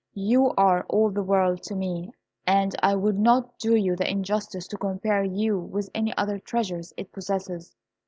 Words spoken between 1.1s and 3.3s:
the world to me, and I would